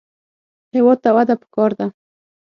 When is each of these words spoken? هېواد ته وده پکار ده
هېواد 0.75 0.97
ته 1.03 1.09
وده 1.15 1.35
پکار 1.41 1.71
ده 1.79 1.87